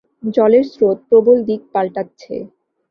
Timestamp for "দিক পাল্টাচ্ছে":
1.47-2.35